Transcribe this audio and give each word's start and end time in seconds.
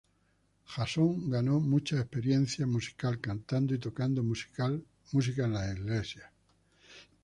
Jason 0.65 1.29
ganó 1.29 1.59
mucha 1.59 1.97
experiencia 1.99 2.65
musical 2.65 3.19
cantando 3.21 3.75
y 3.75 3.77
tocando 3.77 4.23
música 4.23 4.65
en 5.43 5.53
las 5.53 5.77
iglesias. 5.77 6.25